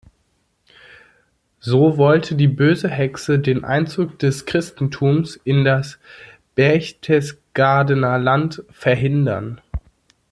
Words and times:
So 1.59 1.95
wollte 1.97 2.33
die 2.33 2.47
böse 2.47 2.89
Hexe 2.89 3.37
den 3.37 3.63
Einzug 3.63 4.17
des 4.17 4.47
Christentums 4.47 5.35
in 5.43 5.63
das 5.63 5.99
Berchtesgadener 6.55 8.17
Land 8.17 8.63
verhindern. 8.71 9.61